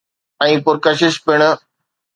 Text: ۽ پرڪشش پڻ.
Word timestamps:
۽ 0.45 0.53
پرڪشش 0.69 1.15
پڻ. 1.27 1.39